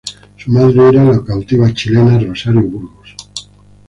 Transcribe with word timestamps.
Su 0.35 0.49
madre 0.51 0.87
era 0.89 1.03
la 1.03 1.23
cautiva 1.23 1.71
chilena 1.71 2.17
Rosario 2.17 2.63
Burgos. 2.63 3.13